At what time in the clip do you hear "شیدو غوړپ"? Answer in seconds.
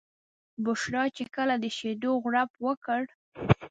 1.77-2.51